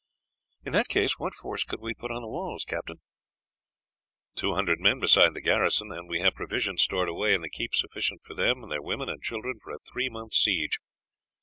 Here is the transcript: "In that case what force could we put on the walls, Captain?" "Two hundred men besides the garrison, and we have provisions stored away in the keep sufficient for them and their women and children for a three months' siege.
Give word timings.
"In 0.65 0.73
that 0.73 0.87
case 0.87 1.19
what 1.19 1.35
force 1.35 1.63
could 1.63 1.79
we 1.79 1.93
put 1.93 2.09
on 2.09 2.23
the 2.23 2.27
walls, 2.27 2.65
Captain?" 2.67 3.01
"Two 4.33 4.55
hundred 4.55 4.79
men 4.79 4.99
besides 4.99 5.35
the 5.35 5.41
garrison, 5.41 5.91
and 5.91 6.09
we 6.09 6.21
have 6.21 6.33
provisions 6.33 6.81
stored 6.81 7.07
away 7.07 7.35
in 7.35 7.41
the 7.41 7.49
keep 7.51 7.75
sufficient 7.75 8.23
for 8.23 8.33
them 8.33 8.63
and 8.63 8.71
their 8.71 8.81
women 8.81 9.09
and 9.09 9.21
children 9.21 9.59
for 9.63 9.71
a 9.71 9.77
three 9.77 10.09
months' 10.09 10.39
siege. 10.41 10.79